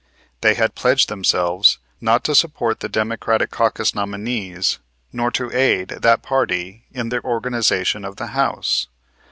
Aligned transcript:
They 0.41 0.55
had 0.55 0.73
pledged 0.73 1.09
themselves 1.09 1.77
not 2.01 2.23
to 2.23 2.33
support 2.33 2.79
the 2.79 2.89
Democratic 2.89 3.51
caucus 3.51 3.93
nominees, 3.93 4.79
nor 5.13 5.29
to 5.33 5.55
aid 5.55 5.89
that 5.89 6.23
party 6.23 6.85
in 6.91 7.09
the 7.09 7.21
organization 7.23 8.03
of 8.03 8.15
the 8.15 8.29
House. 8.33 8.87